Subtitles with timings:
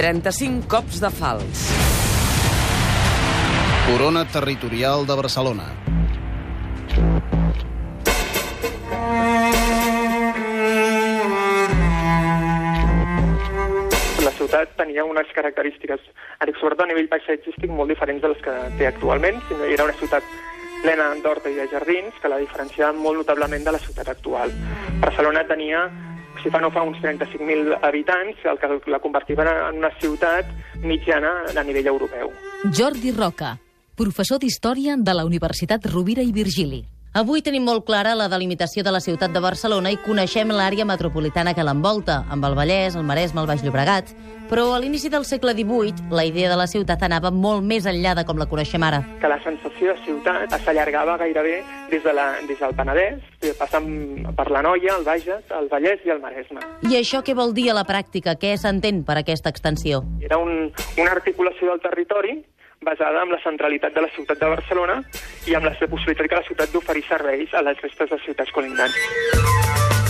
[0.00, 1.62] 35 cops de fals.
[3.84, 5.66] Corona Territorial de Barcelona.
[14.24, 16.00] La ciutat tenia unes característiques,
[16.48, 19.44] sobretot a nivell paisatgístic, molt diferents de les que té actualment.
[19.50, 20.24] sinó Era una ciutat
[20.80, 24.56] plena d'horta i de jardins que la diferenciava molt notablement de la ciutat actual.
[25.04, 25.90] Barcelona tenia
[26.42, 29.36] si fa uns 35.000 habitants, el que la convertia
[29.70, 30.46] en una ciutat
[30.82, 32.32] mitjana a nivell europeu.
[32.72, 33.58] Jordi Roca,
[33.96, 36.84] professor d'Història de la Universitat Rovira i Virgili.
[37.10, 41.56] Avui tenim molt clara la delimitació de la ciutat de Barcelona i coneixem l'àrea metropolitana
[41.58, 44.12] que l'envolta, amb el Vallès, el Maresme, el Baix Llobregat.
[44.46, 48.12] Però a l'inici del segle XVIII, la idea de la ciutat anava molt més enllà
[48.14, 49.00] de com la coneixem ara.
[49.18, 51.56] Que la sensació de ciutat s'allargava gairebé
[51.90, 53.18] des, de la, des del Penedès,
[53.58, 53.90] passant
[54.38, 56.62] per la Noia, el Bages, el Vallès i el Maresme.
[56.86, 58.38] I això què vol dir a la pràctica?
[58.38, 60.04] Què s'entén per aquesta extensió?
[60.22, 62.38] Era un, una articulació del territori
[62.84, 65.02] basada en la centralitat de la ciutat de Barcelona
[65.46, 70.09] i amb la possibilitat que la ciutat d'oferir serveis a les restes de ciutats colindants.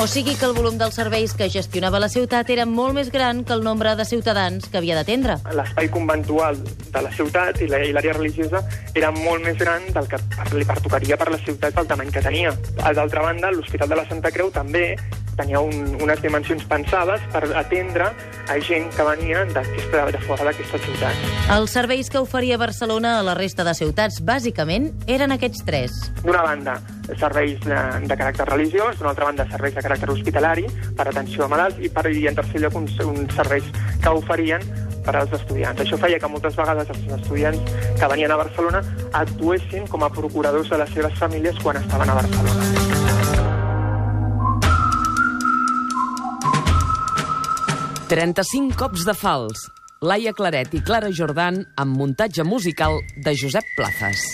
[0.00, 3.42] O sigui que el volum dels serveis que gestionava la ciutat era molt més gran
[3.44, 5.34] que el nombre de ciutadans que havia d'atendre.
[5.52, 8.62] L'espai conventual de la ciutat i l'àrea religiosa
[8.96, 10.16] era molt més gran del que
[10.56, 12.54] li pertocaria per la ciutat pel tamany que tenia.
[12.80, 14.94] D'altra banda, l'Hospital de la Santa Creu també
[15.36, 18.08] tenia un, unes dimensions pensades per atendre
[18.48, 21.28] a gent que venia de fora d'aquesta ciutat.
[21.58, 26.00] Els serveis que oferia Barcelona a la resta de ciutats, bàsicament, eren aquests tres.
[26.24, 26.78] D'una banda,
[27.18, 30.66] serveis de, de caràcter religiós, d'una altra banda, serveis de caràcter hospitalari,
[30.96, 33.66] per atenció a malalts, i, per, i en tercer lloc, uns, uns serveis
[34.02, 34.64] que oferien
[35.04, 35.80] per als estudiants.
[35.80, 38.84] Això feia que moltes vegades els estudiants que venien a Barcelona
[39.24, 42.98] actuessin com a procuradors de les seves famílies quan estaven a Barcelona.
[48.10, 49.68] 35 cops de fals.
[50.02, 54.24] Laia Claret i Clara Jordan amb muntatge musical de Josep Plazas.